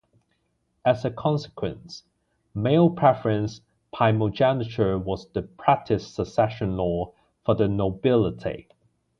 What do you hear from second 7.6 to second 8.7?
nobility.